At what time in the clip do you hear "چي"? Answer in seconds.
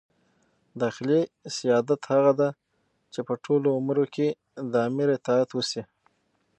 3.13-3.19